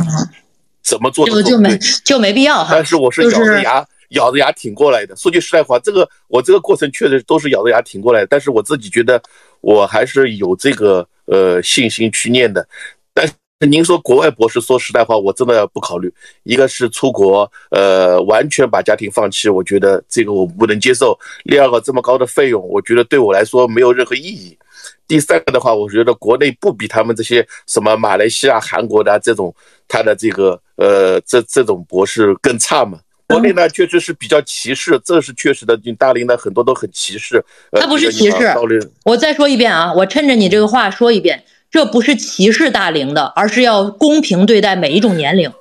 [0.83, 2.67] 怎么做都就没就没必要哈。
[2.73, 5.15] 但是我是咬着牙咬着牙挺过来的。
[5.15, 8.27] 说句实在话，这个我这个过程确实都是咬着牙挺过来的。
[8.29, 9.19] 但是我自己觉得
[9.61, 12.67] 我还是有这个呃信心去念的。
[13.15, 13.33] 但是。
[13.67, 16.09] 您说国外博士，说实在话，我真的不考虑。
[16.43, 21.17] 一个是出国，呃，完全把家庭放弃，我觉得这个我不能接受。
[21.43, 24.57] 第二个，这么高的费用，我觉得对我来说没有任何意义。
[25.05, 29.53] 第三个的话，我觉得国内不比他们这些什么马来西亚、韩国的这种
[29.89, 32.97] 他的这个呃这这种博士更差嘛？
[33.27, 35.77] 国内呢确实是比较歧视，这是确实的。
[35.83, 37.43] 你大龄的很多都很歧视。
[37.73, 38.55] 他不是歧视。
[39.03, 41.43] 我再说一遍啊，我趁着你这个话说一遍。
[41.71, 45.51] 这不是歧视大龄的，而是要公平对待每一种年龄。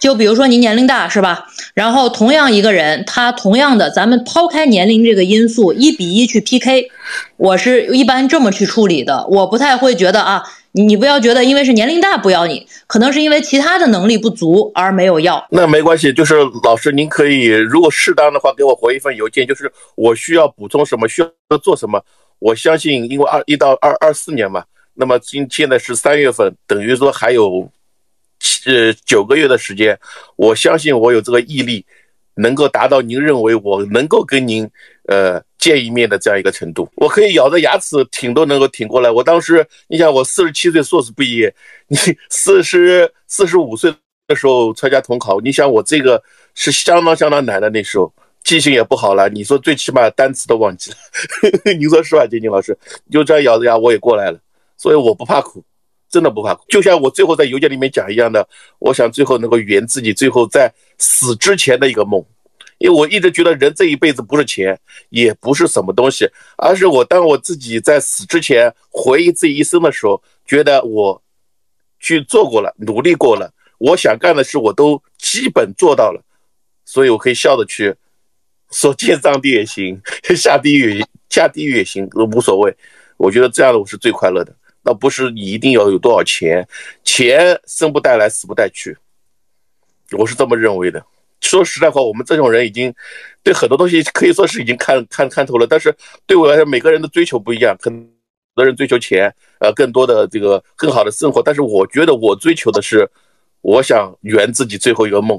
[0.00, 1.48] 就比如说您年龄大是吧？
[1.74, 6.88] 然后同样一个人，他同样的，咱们抛开年龄这个因素，一比一去 PK，
[7.36, 9.26] 我是一般这么去处理的。
[9.28, 15.44] 我不太会觉得啊，你不要觉得因为是年龄大不要你，可能是因为其他的能力不足而没有要。
[15.50, 22.00] 那没关系，就是老师您可以如果适当的话给我回一份邮件，就是我需要补充什么，需要做什么。
[22.38, 24.62] 我相信，因为二一到二二四年嘛。
[25.00, 27.70] 那么今现在是三月份，等于说还有
[28.40, 29.96] 七呃九个月的时间，
[30.34, 31.86] 我相信我有这个毅力，
[32.34, 34.68] 能够达到您认为我能够跟您
[35.06, 36.90] 呃见一面的这样一个程度。
[36.96, 39.08] 我可以咬着牙齿挺都能够挺过来。
[39.08, 41.54] 我当时你想，我四十七岁硕士毕业，
[41.86, 41.96] 你
[42.28, 43.94] 四十四十五岁
[44.26, 46.20] 的时候参加统考，你想我这个
[46.54, 49.28] 是相当相当难的，那时候记性也不好了。
[49.28, 50.96] 你说最起码单词都忘记了，
[51.78, 52.76] 您说是吧，金金老师？
[53.12, 54.40] 就这样咬着牙我也过来了。
[54.78, 55.62] 所以我不怕苦，
[56.08, 56.64] 真的不怕苦。
[56.68, 58.48] 就像我最后在邮件里面讲一样的，
[58.78, 62.24] 我想最后能够圆自己最后在死之前的一个梦，
[62.78, 64.78] 因为我一直觉得人这一辈子不是钱，
[65.10, 71.20] 也不是什么东西，而是我当我自己在死之前回忆自己一生的时候，觉得我
[71.98, 76.22] 去做过了，努力过了，我想干的事我都基本做到了，
[76.84, 77.92] 所以我可以笑着去
[78.70, 80.00] 说见上帝也行，
[80.36, 82.74] 下地狱下地狱也行，都无所谓。
[83.16, 84.54] 我觉得这样的我是最快乐的。
[84.88, 86.66] 那不是你一定要有多少钱，
[87.04, 88.96] 钱生不带来，死不带去，
[90.16, 91.04] 我是这么认为的。
[91.42, 92.92] 说实在话，我们这种人已经
[93.42, 95.66] 对很多东西可以说是已经看看看透了。
[95.66, 95.94] 但是
[96.26, 98.10] 对我来说，每个人的追求不一样，很
[98.54, 99.30] 多人追求钱，
[99.60, 101.42] 呃，更多的这个更好的生活。
[101.42, 103.06] 但是我觉得我追求的是，
[103.60, 105.38] 我想圆自己最后一个梦，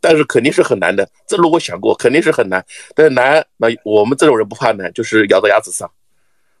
[0.00, 1.06] 但是肯定是很难的。
[1.28, 2.64] 这如果想过，肯定是很难。
[2.94, 5.86] 但是难，那我们这种人不怕难，就是咬着牙齿上。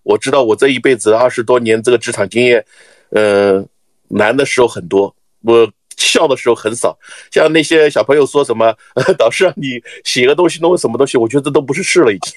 [0.02, 2.64] 我知道我这一辈子二十多年这个职场经验，
[3.10, 3.64] 呃，
[4.08, 6.98] 难的时候很多，我笑的时候很少。
[7.30, 8.74] 像那些小朋友说什么，
[9.18, 12.32] 导师让你写个东西弄个什么东西，我觉得这都不是事了，已经。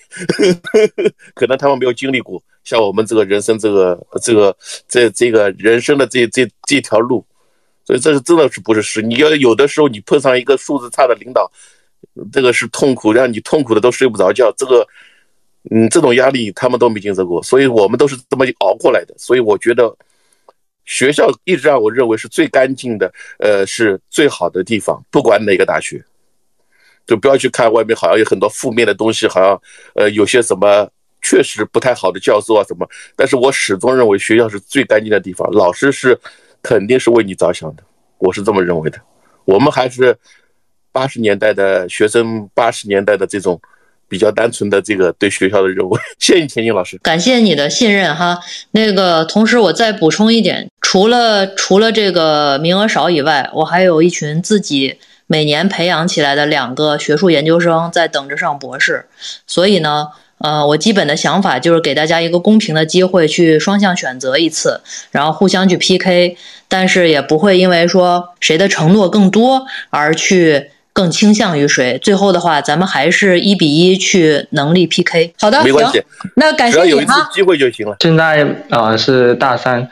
[1.34, 4.56] 可能他们没有经历过，像我们这个人生这个这个
[4.88, 7.26] 这这个人生的这这这条路，
[7.86, 9.02] 所以这是真的是不是事。
[9.02, 11.50] 你要有的时候你碰上一个素质差的领导，
[12.32, 14.54] 这个是痛苦，让你痛苦的都睡不着觉。
[14.58, 14.86] 这个。
[15.72, 19.16] 嗯，这种压力他们都没经受过，所以我们都是这么熬过来的。
[19.18, 19.96] 所以我觉得，
[20.84, 23.10] 学校一直让我认为是最干净的，
[23.40, 25.02] 呃，是最好的地方。
[25.10, 26.04] 不管哪个大学，
[27.08, 29.62] 就不要去看外面好像有很多负面的东西，好像
[29.96, 30.86] 呃有些什么
[31.22, 32.86] 确实不太好的教授啊什么。
[33.16, 36.20] 但是我始终认为学校是最干净的地方，老师是
[36.62, 37.84] 肯定是为你着想的，
[38.18, 39.00] 我是这么认为的。
[39.46, 40.14] 我们还是
[40.92, 43.58] 八十年代的学生，八十年代的这种。
[44.08, 48.40] 比较单纯的这个对学校的认为， 谢谢你，田静老师，感谢你的信任哈。
[48.72, 59.08] 那个同时我再补充一点，除了除了这个名额少以外，我还有一群自己每年培养起来的两个学术研究生在等着上博士，
[59.48, 66.38] 所以呢，呃，我基本的想法就是给大家一个公平的机会去双向选择一次，然后互相去 PK，
[66.68, 70.70] 但是也不会因为说谁的承诺更多而去。
[70.94, 72.00] 更倾向于谁？
[72.02, 75.34] 最后的话，咱们还是一比一去能力 PK。
[75.40, 76.02] 好的，没关系。
[76.36, 77.28] 那感谢你哈。
[77.34, 77.96] 机会就行了。
[78.00, 79.90] 现在啊是大三，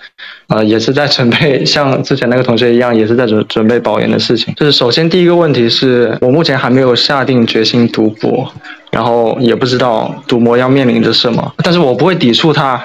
[0.48, 4.54] 啊也是在准备，像之前那个同学一样，也是在准准备保研的事情。
[4.56, 8.54] 就是首先第一个问题是我目前还没有下定决心读博，
[8.92, 12.80] 然后也不知道读博要面临着什么，但是我不会抵触它。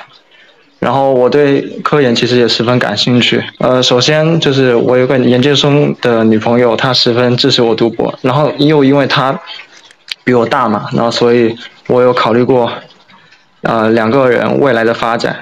[0.78, 3.42] 然后我对科研其实也十分感兴趣。
[3.58, 8.14] 呃，首先就是我有个研究生的女朋友，她十分支持我读博。
[8.20, 9.40] 然后又因为她
[10.22, 11.56] 比我大嘛，然后所以
[11.88, 12.70] 我有考虑过，
[13.62, 15.34] 呃，两个人未来的发展，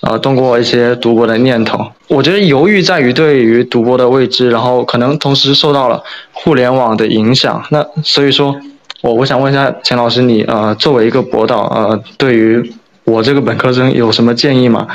[0.00, 1.84] 呃，动过一些读博的念头。
[2.06, 7.62] 我觉得犹豫在于对于读博的未知，然后可能同时受到了互联网的影响。
[7.70, 8.54] 那所以说，
[9.00, 12.72] 我我想问一下钱老师，你呃，作为一个博导，呃，对于。
[13.04, 14.86] 我这个本科生有什么建议吗？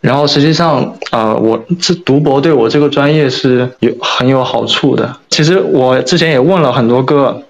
[0.00, 5.16] 然后实际上，呃，我这读博对我这个专业是有很有好处的。
[5.30, 7.42] 其实我之前也问了很多个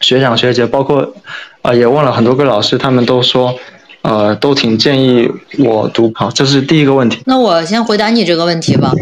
[0.00, 1.12] 学长学姐，包括，
[1.60, 3.54] 啊，也问了很多个老师，他们都说，
[4.00, 6.10] 呃，都挺建议我读。
[6.14, 7.20] 好，这是第一个问题。
[7.26, 8.94] 那我先回答你这个问题吧。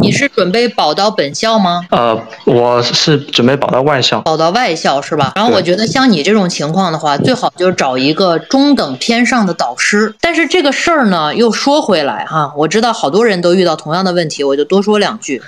[0.00, 1.84] 你是准备保到本校吗？
[1.90, 4.20] 呃，我是准备保到外校。
[4.22, 5.32] 保到外校是吧？
[5.36, 10.14] 然后我觉得像你这种情况的话，最好就是找一个中等偏上的导师。
[10.20, 15.42] 但是这个事儿呢，又说回来哈，我知道好多人都遇到同样的问题，我就多说两句。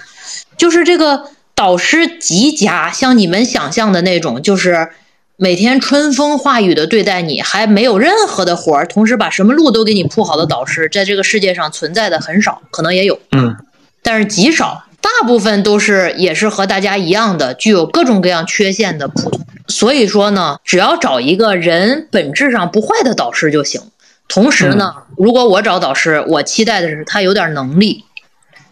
[0.56, 1.24] 就是这个
[1.54, 4.90] 导师极佳，像你们想象的那种，就是
[5.36, 13.18] 每天春风化雨的对待你，还没有任何的活儿，同时把什么路都给你铺好的导师，在这个世界上存在的很少，可能也有。
[13.32, 13.56] 嗯。
[14.02, 19.40] 但是极少，大部分都是也是和大家一样的，具有各种各样缺陷的普通。
[19.68, 23.80] 所以说呢，只要找一个人本质上不坏的导师就行。
[24.26, 28.04] 同时呢，如果我找导师，我期待的是他有点能力，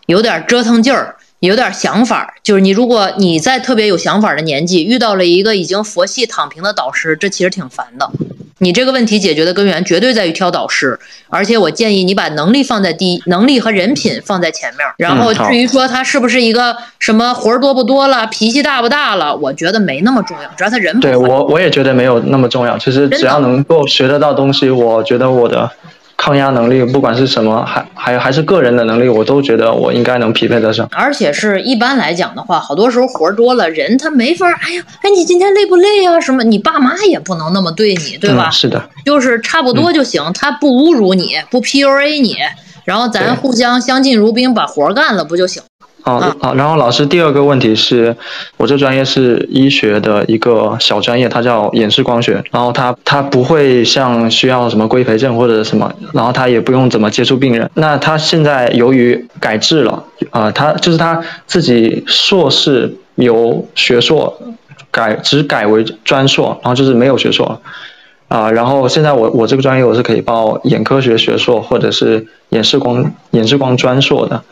[0.07, 2.35] 有点折腾劲儿，有点想法。
[2.43, 8.11] 就是你如果你在特别有想法的年纪遇到了一个已经佛系躺平的导师，这其实挺烦的。
[8.59, 10.99] 你这个问题解决的根源绝对在于挑导师，
[11.29, 14.87] 而且我建议你把能力放在第一，能力和人品放在前面。
[14.97, 20.99] 然后至于说他是不是一个什么活儿多不多了，脾气大不大了，我觉得没那么重要，只要他人。
[21.01, 25.71] 对我我也觉得没有那么重要，其实只要能够学得到东西，我觉得我的。
[26.19, 30.87] 抗压能力，不管是什么，还还还是个人的能力，我都觉得我应该能匹配得上。
[30.91, 34.47] 而且是一般来讲的话，好多时候活多了，人他没法。
[34.51, 36.21] 哎呀，哎，你今天累不累呀？
[36.21, 36.43] 什么？
[36.43, 38.51] 你爸妈也不能那么对你，对吧？
[38.51, 40.21] 是的，就是差不多就行。
[40.35, 42.37] 他不侮辱你，不 PUA 你，
[42.85, 45.63] 然后咱互相相敬如宾，把活干了不就行？
[46.09, 46.55] 啊啊！
[46.55, 48.17] 然后老师第二个问题是，
[48.57, 52.43] 我这专业是医学的一个小专业，它叫演示光学。
[52.51, 57.71] 然后它它不会像需要什么规培证或者什么，然后它也不用怎么接触病人。
[57.75, 64.41] 那他现在由于改制了啊，他就是他自己硕士由学硕
[64.91, 67.61] 改只改为专硕，然后就是没有学硕
[68.29, 68.51] 啊。
[68.51, 74.43] 然后现在我我这个专业我是可以报眼科学学硕或者是演示光演示光专硕的。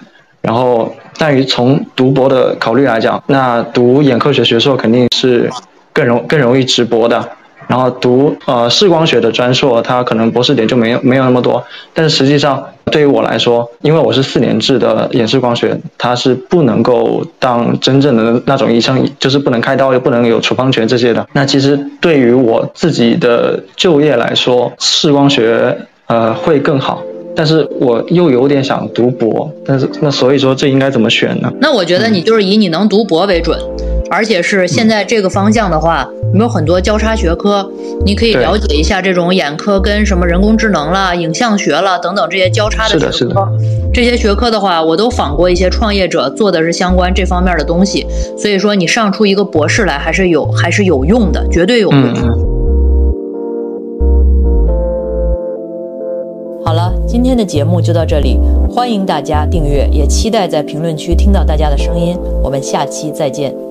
[0.47, 5.51] 然后，但于从读博的考虑来讲，那读眼科学学硕肯定是
[5.92, 7.28] 更容更容易直博的。
[7.66, 11.64] 然后读呃视光学的专硕，它可能博士点就没有没有那么多。
[11.92, 21.26] 但是实际上对于我来说，因为我是四年制的眼视光学，它是不能够当真正的那种医生，就是不能开刀，又不能有处方权这些的。
[21.32, 25.76] 那其实对于我自己的就业来说，视光学
[26.07, 27.03] 呃会更好。
[27.37, 31.53] 但是我又有点想读博，但是那所以说这应该怎么选呢？
[31.61, 33.61] 那我觉得你就是以你能读博为准，
[34.11, 37.70] 而且是现在这个方向的话，有没有很多交叉学科？
[38.05, 43.47] 你可以了解一下这种眼科跟什么人工智能啦、影像学啦等等这些交叉的学科。
[43.93, 48.07] 这些学科的话，我都访过一些创业者，做的是相关这方面的东西。
[48.39, 52.55] 所以说你上出一个博士来还是有还是有用的，绝对有用。
[56.66, 62.18] 好了，今天的节目就到这里，欢迎大家订阅，也期待在评论区听到大家的声音。
[62.42, 63.65] 我们下期再见。